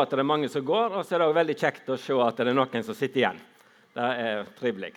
[0.00, 2.16] at det er mange som går, og så er det også veldig kjekt å se
[2.24, 3.44] at det er noen som sitter igjen.
[3.94, 4.92] Det er trivelig.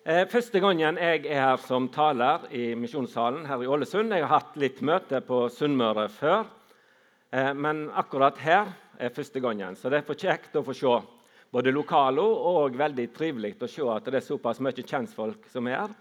[0.00, 4.14] Eh, første gangen jeg er her som taler i Misjonssalen her i Ålesund.
[4.16, 6.46] Jeg har hatt litt møte på Sunnmøre før,
[7.30, 9.76] eh, men akkurat her er første gangen.
[9.76, 10.94] Så det er for kjekt å få se
[11.52, 15.82] både lokalo og veldig trivelig å se at det er såpass mye kjentfolk som er
[15.82, 15.94] her.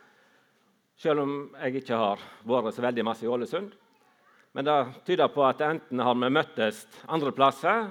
[1.00, 3.72] Selv om jeg ikke har vært så veldig masse i Ålesund.
[4.52, 7.90] Men det tyder på at enten har vi møttes andre plasser,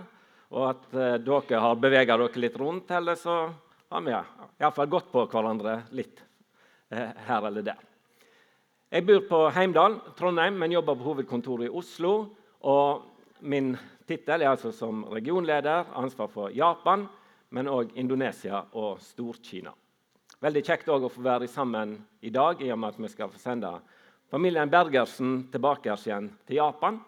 [0.51, 3.37] og at eh, dere har bevega dere litt rundt, eller så
[3.93, 6.23] har vi iallfall gått på hverandre litt
[6.91, 7.85] eh, her eller der.
[8.89, 12.13] Jeg bor på Heimdal, Trondheim, men jobber på hovedkontoret i Oslo.
[12.65, 13.05] og
[13.41, 13.75] Min
[14.09, 17.05] tittel er altså som regionleder, ansvar for Japan,
[17.53, 19.75] men òg Indonesia og Stor-Kina.
[20.41, 23.41] Veldig kjekt å få være sammen i dag, i og med at vi skal få
[23.43, 23.75] sende
[24.31, 26.99] familien Bergersen tilbake igjen til Japan.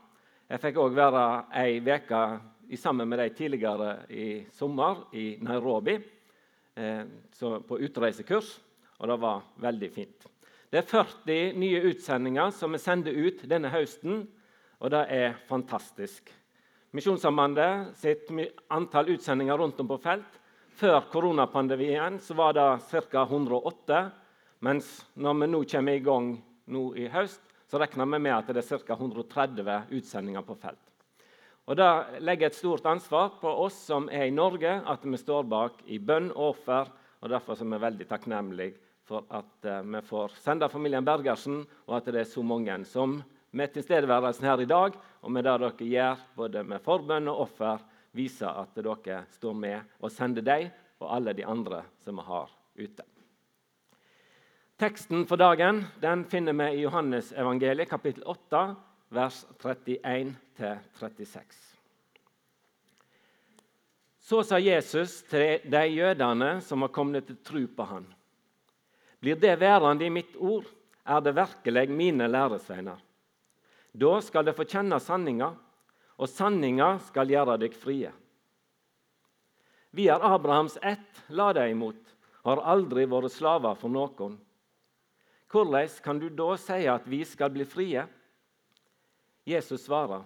[0.48, 1.24] Jeg fikk òg være
[1.60, 5.98] ei uke sammen med dem tidligere i sommer i Nairobi
[6.74, 7.04] eh,
[7.38, 8.58] på utreisekurs,
[8.98, 10.26] og det var veldig fint.
[10.70, 14.26] Det er 40 nye utsendinger som vi sender ut denne høsten,
[14.80, 16.30] og det er fantastisk.
[16.94, 18.30] Misjonssambandet sitt
[18.70, 20.38] antall utsendinger rundt om på felt
[20.80, 22.68] Før koronapandemien var det
[23.10, 23.22] ca.
[23.26, 23.98] 108,
[24.64, 26.30] mens når vi nå kommer i gang
[26.70, 28.96] nå i høst, så regner vi med at det er ca.
[28.96, 30.86] 130 utsendinger på felt.
[31.70, 35.44] Og Det legger et stort ansvar på oss som er i Norge, at vi står
[35.46, 36.88] bak i bønn og offer.
[37.20, 38.74] og Derfor er vi veldig takknemlige
[39.06, 43.20] for at uh, vi får sende familien Bergersen, og at det er så mange som
[43.50, 47.82] med tilstedeværelsen her i dag og med det dere gjør både med forbønn og offer,
[48.14, 52.50] viser at dere står med og sender dem og alle de andre som vi har
[52.78, 53.19] ute.
[54.80, 58.74] Teksten for dagen den finner vi i Johannes evangeliet, kapittel 8,
[59.08, 61.42] vers 31-36.
[64.20, 68.08] Så sa Jesus til de jødene som har kommet til tro på han.
[69.20, 70.64] Blir det værende i mitt ord,
[71.04, 72.96] er det virkelig mine læresveiner.
[73.92, 75.52] Da skal dere få kjenne sanninga,
[76.16, 78.16] og sanninga skal gjøre deg frie.
[79.92, 82.00] Vi er Abrahams ett, la deg imot,
[82.48, 84.40] har aldri vært slaver for noen.
[85.50, 88.04] Hvordan kan du da si at vi skal bli frie?
[89.44, 90.22] Jesus svarer,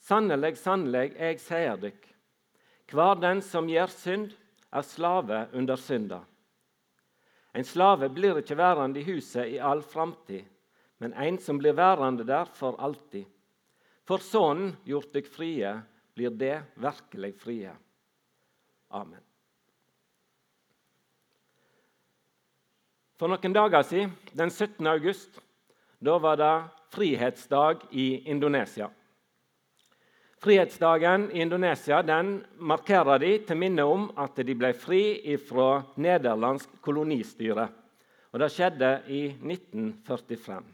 [0.00, 2.06] Sannelig, sannelig, jeg sier dykk,
[2.90, 4.30] hver den som gjør synd,
[4.72, 6.22] er slave under synda.
[7.52, 10.46] En slave blir ikke værende i huset i all framtid,
[11.02, 13.26] men en som blir værende der for alltid.
[14.08, 15.74] For Sønnen gjort dykk frie,
[16.14, 17.74] blir det virkelig frie.
[18.90, 19.22] Amen.
[23.20, 24.86] For noen dager siden, den 17.
[24.88, 25.34] august,
[26.00, 26.54] da var det
[26.88, 28.86] frihetsdag i Indonesia.
[30.40, 36.78] Frihetsdagen i Indonesia den markerer de til minne om at de ble fri fra nederlandsk
[36.80, 37.66] kolonistyre.
[38.32, 40.64] Og Det skjedde i 1945.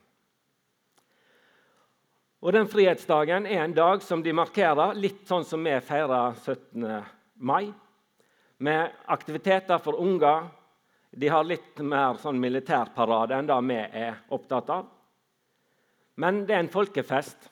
[2.46, 6.86] Og den Frihetsdagen er en dag som de markerer litt sånn som vi feirer 17.
[7.42, 7.74] mai.
[8.62, 10.46] Med aktiviteter for unger,
[11.16, 14.88] de har litt mer sånn militærparade enn det vi er opptatt av.
[16.20, 17.48] Men det er en folkefest,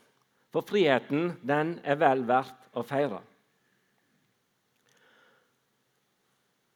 [0.53, 3.23] for friheten den er vel verdt å feire.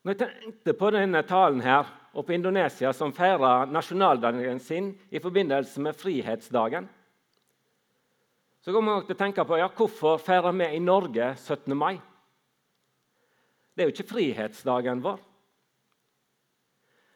[0.02, 5.20] Når jeg tenkte på denne talen her, og på Indonesia, som feirer nasjonaldagen sin i
[5.20, 6.88] forbindelse med frihetsdagen,
[8.64, 11.76] så kommer jeg til å tenke på ja, hvorfor feirer vi i Norge 17.
[11.76, 12.00] mai.
[13.76, 15.20] Det er jo ikke frihetsdagen vår.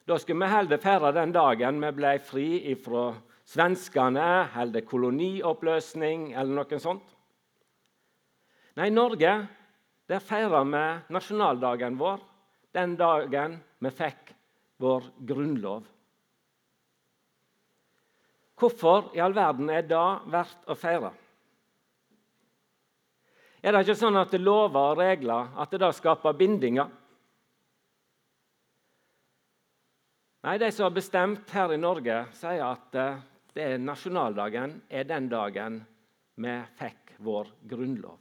[0.06, 3.12] Da skulle vi heller feire den dagen vi ble fri fra
[3.46, 7.06] svenskene, eller kolonioppløsning eller noe sånt.
[8.78, 9.32] Nei, i Norge
[10.10, 12.20] der feirer vi nasjonaldagen vår
[12.74, 14.32] den dagen vi fikk
[14.82, 15.84] vår grunnlov.
[18.58, 21.12] Hvorfor i all verden er det verdt å feire?
[23.62, 26.90] Er det ikke sånn at lover og regler at det da skaper bindinger?
[30.43, 33.19] Nei, De som har bestemt her i Norge, sier at eh,
[33.62, 35.77] er nasjonaldagen er den dagen
[36.35, 38.19] vi fikk vår grunnlov.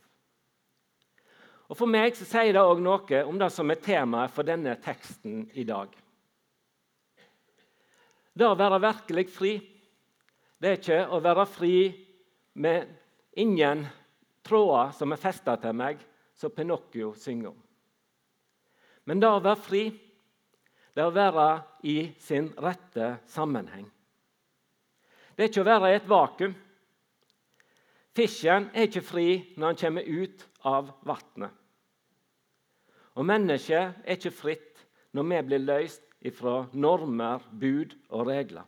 [1.72, 4.76] Og For meg så sier det òg noe om det som er temaet for denne
[4.84, 5.96] teksten i dag.
[8.38, 9.56] Det å være virkelig fri,
[10.62, 11.76] det er ikke å være fri
[12.62, 12.92] med
[13.40, 13.88] ingen
[14.46, 15.98] tråder som er festa til meg,
[16.38, 17.60] som Pinocchio synger om.
[19.10, 19.84] Men det å være fri
[20.92, 21.48] det er å være
[21.88, 23.88] i sin rette sammenheng.
[25.36, 26.54] Det er ikke å være i et vakuum.
[28.12, 31.54] Fisken er ikke fri når han kommer ut av vannet.
[33.16, 34.84] Og mennesket er ikke fritt
[35.16, 38.68] når vi blir løst ifra normer, bud og regler.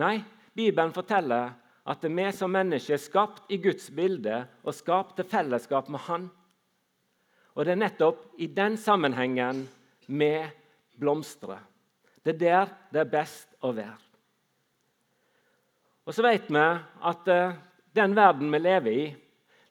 [0.00, 0.22] Nei,
[0.54, 1.52] Bibelen forteller
[1.82, 6.30] at vi som mennesker er skapt i Guds bilde og skapt til fellesskap med Han.
[7.54, 9.66] Og det er nettopp i den sammenhengen
[10.06, 10.32] vi
[10.98, 11.60] blomstrer.
[12.22, 13.98] Det er der det er best å være.
[16.06, 17.54] Og så vet vi at uh,
[17.94, 19.04] den verden vi lever i,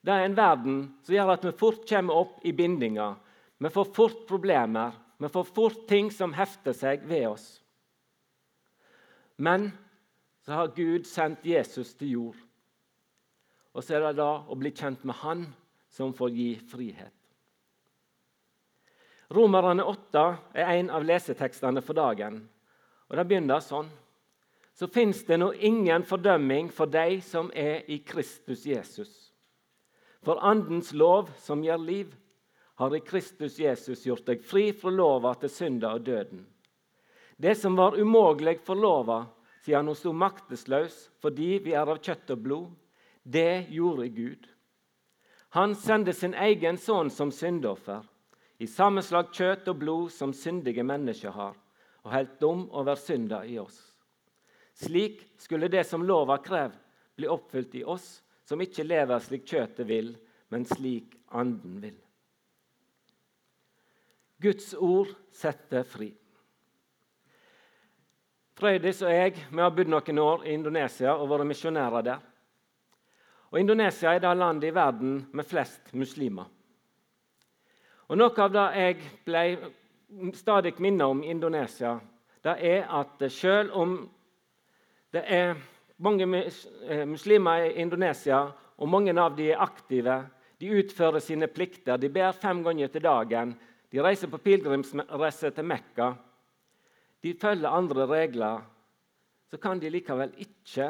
[0.02, 3.18] det er en verden som gjør at vi fort kommer opp i bindinger.
[3.62, 4.96] Vi får fort problemer.
[5.22, 7.48] Vi får fort ting som hefter seg ved oss.
[9.38, 9.70] Men
[10.42, 12.40] så har Gud sendt Jesus til jord.
[13.78, 15.46] Og så er det da å bli kjent med Han
[15.92, 17.21] som får gi frihet.
[19.32, 20.24] Romerne 8
[20.60, 22.42] er en av lesetekstene for dagen.
[23.08, 23.88] Og Det begynner sånn.
[24.76, 29.32] Så fins det nå ingen fordømming for deg som er i Kristus Jesus.
[30.24, 32.12] For Andens lov, som gir liv,
[32.76, 36.46] har i Kristus Jesus gjort deg fri fra lova til synda og døden.
[37.38, 39.26] Det som var umulig for lova,
[39.64, 42.72] siden hun sto maktesløs fordi vi er av kjøtt og blod,
[43.24, 44.48] det gjorde Gud.
[45.58, 48.02] Han sendte sin egen sønn som syndoffer,
[48.62, 51.56] i samme slag kjøtt og blod som syndige mennesker har,
[52.06, 53.80] og helt dom over synda i oss.
[54.78, 56.76] Slik skulle det som lova krev,
[57.18, 60.14] bli oppfylt i oss som ikke lever slik kjøttet vil,
[60.54, 61.98] men slik anden vil.
[64.42, 66.12] Guds ord setter fri.
[68.58, 72.26] Frøydis og jeg vi har bodd noen år i Indonesia og vært misjonærer der.
[73.52, 76.50] Og Indonesia er det landet i verden med flest muslimer.
[78.12, 79.44] Og Noe av det jeg ble
[80.36, 81.96] stadig minnet om i Indonesia,
[82.44, 83.94] det er at selv om
[85.16, 85.56] det er
[86.04, 88.42] mange eh, muslimer i Indonesia,
[88.78, 90.18] og mange av dem er aktive,
[90.60, 93.56] de utfører sine plikter, de ber fem ganger til dagen,
[93.92, 96.12] de reiser på pilegrimsreise til Mekka
[97.24, 98.62] de følger andre regler,
[99.50, 100.90] så kan de likevel ikke,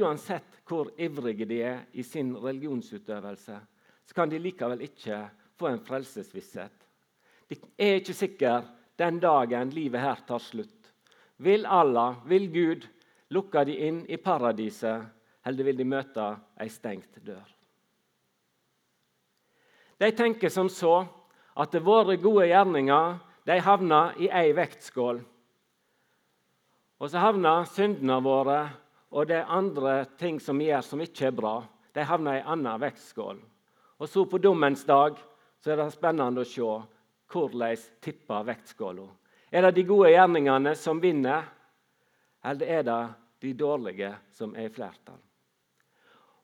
[0.00, 3.60] uansett hvor ivrige de er i sin religionsutøvelse,
[4.04, 5.22] så kan de likevel ikke
[5.58, 6.74] få en frelsesvisshet.
[7.48, 8.54] De er ikke sikre
[8.98, 10.92] den dagen livet her tar slutt.
[11.38, 12.86] Vil Allah, vil Gud,
[13.30, 15.06] lukke de inn i paradiset,
[15.46, 16.26] eller vil de møte
[16.60, 17.46] ei stengt dør?
[19.98, 21.00] De tenker som så
[21.58, 23.16] at våre gode gjerninger
[23.48, 25.22] de havner i ei vektskål.
[26.98, 28.60] Og så havner syndene våre
[29.10, 31.56] og det andre ting som vi gjør som ikke er bra,
[31.94, 33.38] de havner i en annen vektskål.
[33.98, 35.16] Og så på dommens dag
[35.60, 36.68] så er det spennende å se
[37.28, 39.06] hvordan tipper vektskåla.
[39.50, 41.48] Er det de gode gjerningene som vinner,
[42.44, 43.00] eller er det
[43.40, 45.20] de dårlige som er i flertall?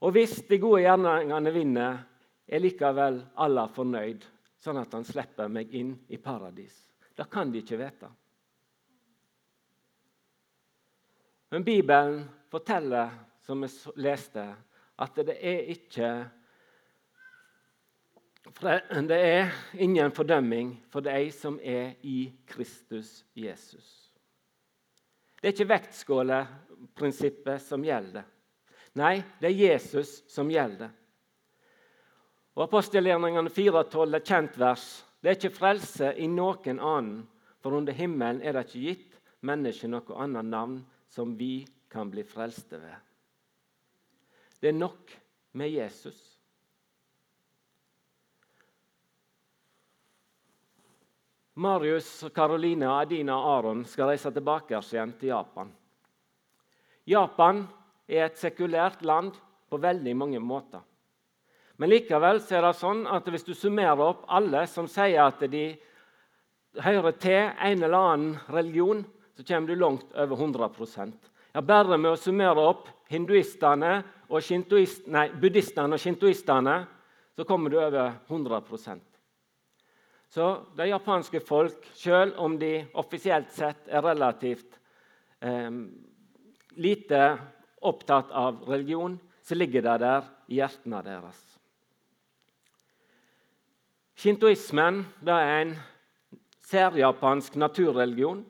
[0.05, 2.03] Og hvis de gode gjerningene vinner,
[2.45, 4.25] er likevel Allah fornøyd,
[4.61, 6.77] sånn at han slipper meg inn i paradis.
[7.17, 8.11] Det kan de ikke vite.
[11.55, 13.13] Men Bibelen forteller,
[13.45, 13.69] som vi
[14.03, 14.45] leste,
[14.97, 16.09] at det er ikke
[18.61, 24.11] det er ingen fordømming for de som er i Kristus Jesus.
[25.41, 28.25] Det er ikke vektskåleprinsippet som gjelder.
[28.95, 30.93] Nei, det er Jesus som gjelder.
[32.55, 34.87] Og Apostelgjerningene 4,12 er kjent vers.
[35.21, 37.25] Det er ikke frelse i noen annen,
[37.61, 40.79] for under himmelen er det ikke gitt mennesket noe annet navn
[41.11, 42.97] som vi kan bli frelste ved.
[44.61, 45.11] Det er nok
[45.59, 46.34] med Jesus.
[51.55, 55.69] Marius, Karoline, Adina og Aron skal reise tilbake igjen til Japan.
[57.07, 57.63] Japan
[58.11, 59.37] er et sekulært land
[59.71, 60.83] på veldig mange måter.
[61.79, 65.67] Men likevel er det sånn at hvis du summerer opp alle som sier at de
[66.83, 71.15] hører til en eller annen religion, så kommer du langt over 100%
[71.55, 73.97] ja, Bare med å summere opp hinduistene
[74.29, 74.43] og
[75.07, 76.77] nei, buddhistene og shintoistene,
[77.35, 78.63] så kommer du over 100
[80.35, 84.81] Så det japanske folk, selv om de offisielt sett er relativt
[85.39, 85.71] eh,
[86.75, 87.21] lite
[87.79, 89.15] opptatt av religion,
[89.47, 91.39] så ligger det der i hjertene deres.
[94.19, 95.79] Shintoismen er en
[96.67, 98.43] særjapansk naturreligion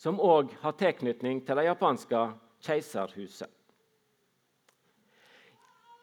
[0.00, 2.26] som òg har tilknytning til det japanske
[2.64, 3.52] keiserhuset.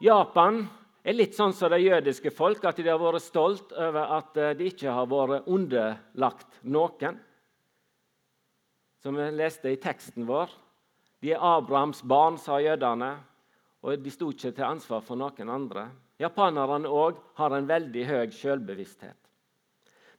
[0.03, 0.67] Japan
[1.05, 4.55] er litt sånn som det jødiske folk, at de har vært stolt over at eh,
[4.57, 7.19] de ikke har vært underlagt noen.
[9.05, 10.49] Som vi leste i teksten vår.
[11.21, 13.15] De er Abrahams barn, sa jødene.
[13.85, 15.89] og de sto ikke til ansvar for noen andre.
[16.17, 19.19] Japanerne òg har en veldig høy selvbevissthet.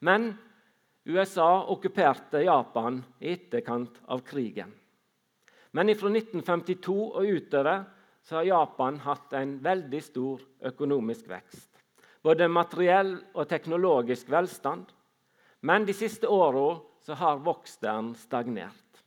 [0.06, 0.36] Men
[1.06, 4.70] USA okkuperte Japan i etterkant av krigen.
[5.74, 7.84] Men fra 1952 og utover
[8.26, 11.68] så har Japan hatt en veldig stor økonomisk vekst.
[12.26, 14.88] Både materiell og teknologisk velstand.
[15.62, 16.80] Men de siste åra
[17.20, 19.02] har voksten stagnert.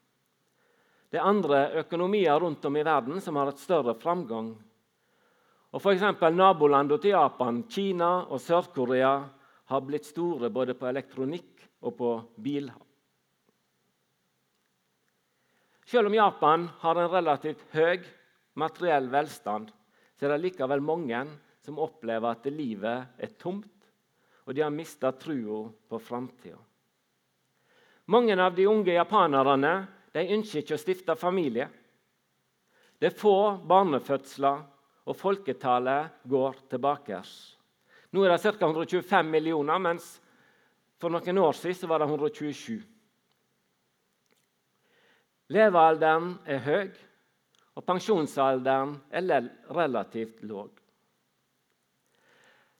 [1.11, 4.53] Det er andre økonomier rundt om i verden som har hatt større framgang.
[5.73, 6.05] Og F.eks.
[6.31, 9.17] nabolandene til Japan, Kina og Sør-Korea,
[9.69, 12.71] har blitt store både på elektronikk og på bil.
[15.89, 18.07] Selv om Japan har en relativt høy
[18.59, 19.71] materiell velstand,
[20.15, 21.21] så er det likevel mange
[21.63, 23.71] som opplever at livet er tomt,
[24.45, 26.57] og de har mista trua på framtida.
[28.09, 29.73] Mange av de unge japanerne
[30.15, 31.67] de ønsker ikke å stifte familie.
[32.97, 34.63] Det er få barnefødsler,
[35.09, 37.21] og folketallet går tilbake.
[38.13, 38.67] Nå er det ca.
[38.67, 40.09] 125 millioner, mens
[41.01, 42.81] for noen år siden var det 127.
[45.49, 46.89] Levealderen er høy,
[47.79, 50.67] og pensjonsalderen er relativt lav.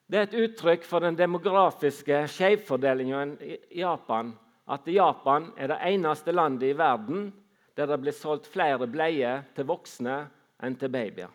[0.10, 4.34] Det er et uttrykk for den demografiske skjevfordelingen i Japan
[4.70, 7.30] at Japan er det eneste landet i verden
[7.78, 10.18] der det blir solgt flere bleier til voksne
[10.66, 11.32] enn til babyer.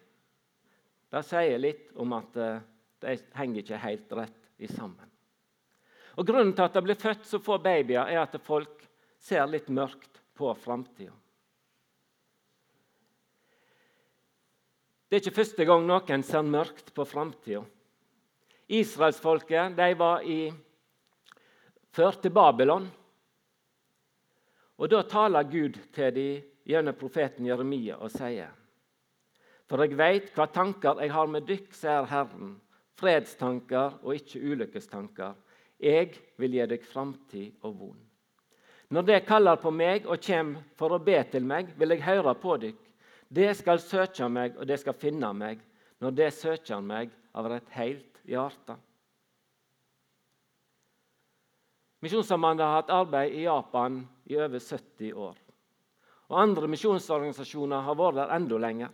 [1.09, 2.63] Det sier litt om at eh,
[3.01, 5.09] de henger ikke helt rett i sammen.
[6.19, 8.85] Og Grunnen til at det blir født så få babyer, er at folk
[9.19, 11.15] ser litt mørkt på framtida.
[15.15, 17.61] Det er ikke første gang noen ser mørkt på framtida.
[18.67, 20.49] Israelsfolket var i,
[21.95, 22.89] ført til Babylon.
[24.75, 28.51] Og Da taler Gud til dem gjennom profeten Jeremia og sier
[29.71, 32.57] For jeg veit hva tanker jeg har med dykk, sier Herren,
[32.99, 35.39] fredstanker og ikke ulykkestanker.
[35.79, 36.11] Jeg
[36.43, 38.03] vil gi deg framtid og vond.
[38.91, 42.35] Når det kaller på meg og kommer for å be til meg, vil jeg høre
[42.35, 42.84] på dykk.
[43.35, 45.63] Det skal søke meg, og det skal finne meg,
[46.03, 48.77] når det søker meg av et helt hjerte.
[52.05, 55.39] Misjonssambandet har hatt arbeid i Japan i over 70 år.
[56.29, 58.93] Og Andre misjonsorganisasjoner har vært der enda lenger.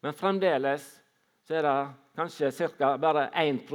[0.00, 0.86] Men fremdeles
[1.48, 1.76] er det
[2.16, 3.70] kanskje cirka bare 1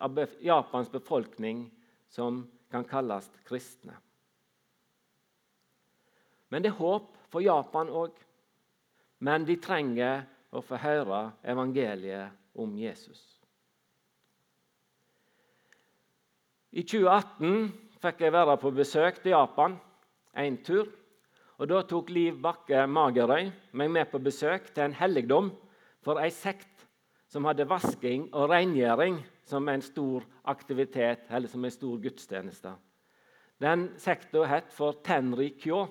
[0.00, 1.66] av Japans befolkning
[2.08, 3.94] som kan kalles kristne.
[6.48, 8.12] Men det er håp for Japan òg.
[9.22, 13.20] Men de trenger å få høre evangeliet om Jesus.
[16.72, 17.68] I 2018
[18.02, 19.76] fikk jeg være på besøk til Japan
[20.34, 20.88] en tur.
[21.58, 25.52] og Da tok Liv Bakke Magerøy meg med på besøk til en helligdom
[26.02, 26.86] for ei sekt
[27.30, 32.72] som hadde vasking og rengjøring som en stor aktivitet, eller som en stor gudstjeneste.
[33.60, 35.86] Den sekta het for Tenri Kyo.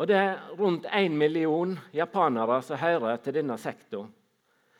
[0.00, 4.06] Og Det er rundt én million japanere som hører til denne sekta.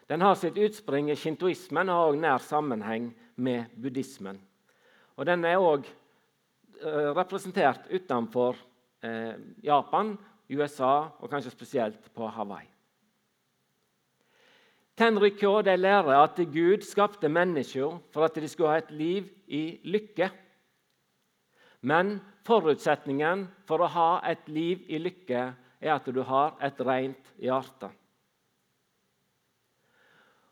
[0.08, 4.40] Den har sitt utspring i shintoismen og har også nær sammenheng med buddhismen.
[5.16, 8.56] Og Den er òg eh, representert utenfor
[9.04, 10.16] eh, Japan,
[10.48, 12.64] USA og kanskje spesielt på Hawaii.
[14.96, 19.28] Tenri Kyo de lærer at Gud skapte mennesker for at de skulle ha et liv
[19.46, 20.30] i lykke.
[21.82, 25.42] Men forutsetningen for å ha et liv i lykke
[25.80, 27.90] er at du har et rent hjerte.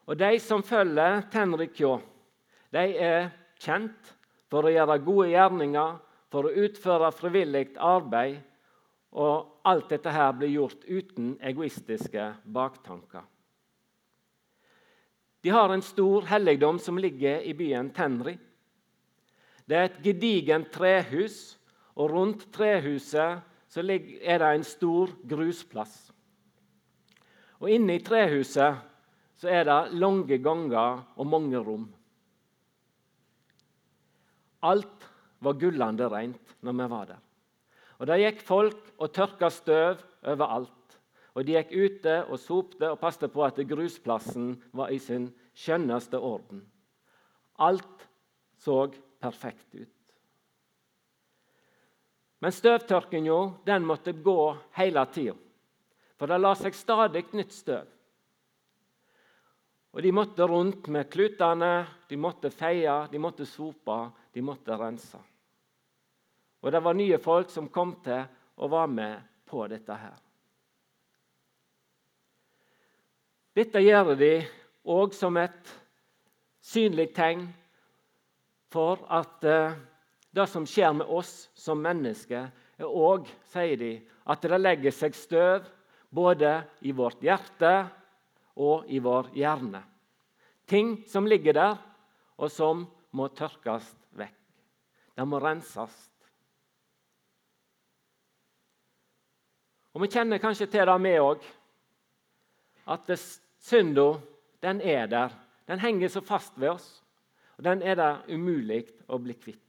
[0.09, 1.99] Og De som følger Tenri Kyo,
[2.73, 3.28] de er
[3.61, 4.14] kjent
[4.49, 5.99] for å gjøre gode gjerninger,
[6.33, 8.38] for å utføre frivillig arbeid.
[9.18, 13.25] Og alt dette her blir gjort uten egoistiske baktanker.
[15.40, 18.35] De har en stor helligdom som ligger i byen Tenri.
[19.68, 21.58] Det er et gedigent trehus,
[21.99, 23.43] og rundt trehuset
[23.76, 25.97] er det en stor grusplass.
[27.59, 31.88] Og Inne i trehuset er det lange ganger og mange rom.
[34.62, 35.09] Alt
[35.43, 37.21] var gullende rent når vi var der.
[37.99, 40.99] Og Der gikk folk og tørka støv overalt.
[41.35, 46.19] Og De gikk ute og sopte og passet på at grusplassen var i sin skjønneste
[46.19, 46.62] orden.
[47.59, 48.09] Alt
[48.59, 48.87] så
[49.21, 49.98] perfekt ut.
[52.38, 54.40] Men støvtørkinga den måtte gå
[54.78, 55.35] hele tida,
[56.18, 57.87] for det la seg stadig nytt støv.
[59.97, 63.97] Og De måtte rundt med klutene, de måtte feie, de måtte sope,
[64.33, 65.18] de måtte rense.
[66.62, 68.23] Og det var nye folk som kom til
[68.59, 70.16] og var med på dette her.
[73.59, 74.33] Dette gjør de
[74.87, 75.73] òg som et
[76.62, 77.47] synlig tegn
[78.71, 79.78] for at eh,
[80.30, 83.92] det som skjer med oss som mennesker, er òg, sier de,
[84.28, 85.66] at det legger seg støv
[86.14, 87.73] både i vårt hjerte
[88.58, 89.82] og i vår hjerne.
[90.68, 91.78] Ting som ligger der,
[92.38, 92.85] og som
[93.16, 94.37] må tørkes vekk.
[95.16, 95.97] De må renses.
[99.97, 101.42] Og Vi kjenner kanskje til det, vi òg.
[102.87, 103.08] At
[103.58, 104.20] synda,
[104.62, 105.32] den er der.
[105.66, 107.02] Den henger så fast ved oss.
[107.58, 109.67] Og den er det umulig å bli kvitt.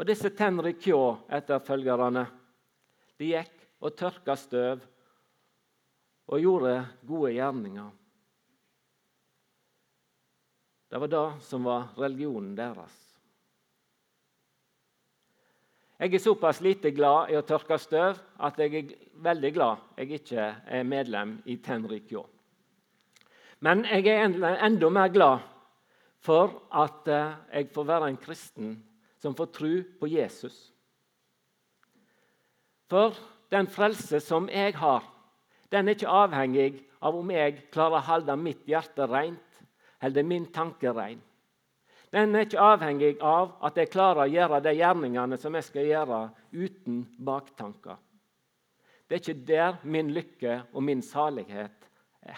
[0.00, 2.22] Og disse tenner Kjå-etterfølgerne
[3.20, 4.80] de gikk og tørka støv
[6.30, 6.72] og gjorde
[7.04, 7.90] gode gjerninger.
[10.88, 12.96] Det var det som var religionen deres.
[16.00, 20.22] Jeg er såpass lite glad i å tørke støv at jeg er veldig glad jeg
[20.22, 22.24] ikke er medlem i Tenri Kjå.
[23.60, 24.30] Men jeg er
[24.64, 25.44] enda mer glad
[26.24, 28.78] for at eh, jeg får være en kristen
[29.20, 30.72] som får tro på Jesus.
[32.90, 33.14] For
[33.52, 35.04] den frelse som jeg har,
[35.70, 39.60] den er ikke avhengig av om jeg klarer å holde mitt hjerte rent
[40.02, 41.20] eller min tanke ren.
[42.10, 45.86] Den er ikke avhengig av at jeg klarer å gjøre de gjerningene som jeg skal
[45.86, 48.00] gjøre, uten baktanker.
[49.06, 51.86] Det er ikke der min lykke og min salighet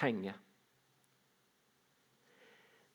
[0.03, 0.37] henger.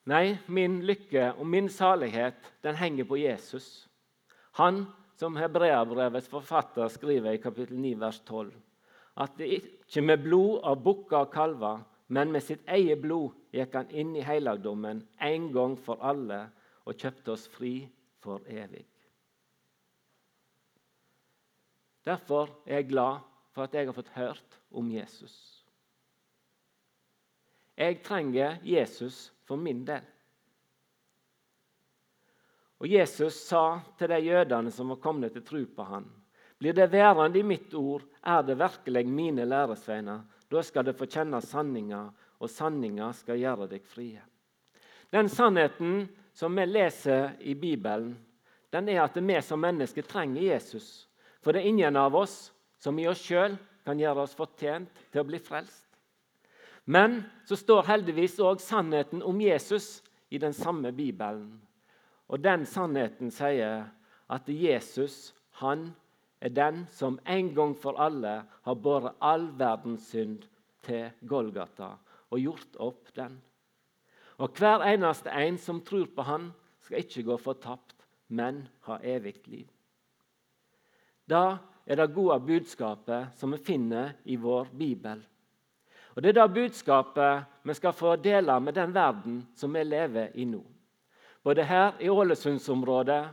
[0.08, 3.88] Nei, min lykke og min salighet den henger på Jesus.
[4.56, 4.86] Han
[5.18, 8.52] som Hebreabrevets forfatter skriver i kapittel 9, vers 12.
[9.20, 13.74] At det ikke med blod av bukker og kalver, men med sitt eget blod gikk
[13.76, 16.46] han inn i helligdommen en gang for alle
[16.88, 17.74] og kjøpte oss fri
[18.24, 18.86] for evig.
[22.08, 23.20] Derfor er jeg glad
[23.52, 25.57] for at jeg har fått hørt om Jesus.
[27.78, 30.02] Jeg trenger Jesus for min del.
[32.78, 36.06] Og Jesus sa til de jødene som var kommet til tro på han,
[36.58, 40.24] blir det værende i mitt ord, er det virkelig mine læresveiner.
[40.50, 44.22] Da skal det få kjenne sanninga, og sanninga skal gjøre deg frie.
[45.14, 48.16] Den sannheten som vi leser i Bibelen,
[48.74, 51.08] den er at vi som mennesker trenger Jesus.
[51.42, 55.22] For det er ingen av oss som i oss sjøl kan gjøre oss fortjent til
[55.22, 55.87] å bli frelst.
[56.88, 59.98] Men så står heldigvis òg sannheten om Jesus
[60.32, 61.58] i den samme Bibelen.
[62.32, 63.90] Og den sannheten sier
[64.28, 65.90] at Jesus han
[66.40, 70.46] er den som en gang for alle har båret all verdens synd
[70.86, 71.96] til Golgata
[72.30, 73.36] og gjort opp den.
[74.38, 77.96] Og hver eneste en som tror på han, skal ikke gå fortapt,
[78.32, 79.66] men ha evig liv.
[81.28, 85.20] Da er det gode budskapet som vi finner i vår bibel.
[86.18, 90.32] Og Det er det budskapet vi skal få dele med den verden som vi lever
[90.34, 90.64] i nå.
[91.46, 93.28] Både her i Ålesundsområdet,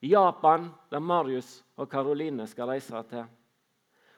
[0.00, 3.26] i Japan, der Marius og Karoline skal reise til,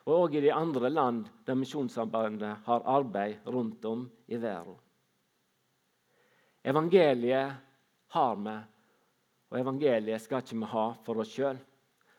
[0.06, 4.78] og også i de andre land der Misjonssambandet har arbeid rundt om i verden.
[6.64, 7.52] Evangeliet
[8.14, 8.56] har vi,
[9.50, 11.58] og evangeliet skal ikke vi ha for oss sjøl.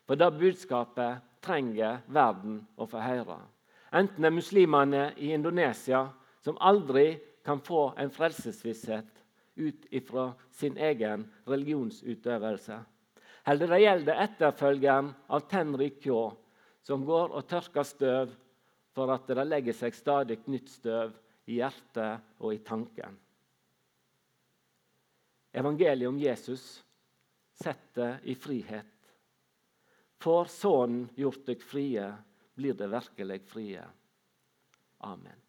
[0.04, 3.40] For det budskapet trenger verden å få høre.
[3.94, 6.06] Enten det er muslimene i Indonesia,
[6.42, 9.22] som aldri kan få en frelsesvisshet
[9.56, 12.78] ut ifra sin egen religionsutøvelse.
[13.46, 16.22] Eller det gjelder etterfølgeren av Tenri Kjå,
[16.82, 18.34] som går og tørker støv
[18.96, 21.14] for at det legger seg stadig nytt støv
[21.46, 23.14] i hjertet og i tanken.
[25.56, 26.64] Evangeliet om Jesus
[27.56, 28.92] setter i frihet.
[30.20, 32.10] Får Sønnen gjort deg frie,
[32.56, 33.84] blir det virkelig frie.
[34.98, 35.45] Amen.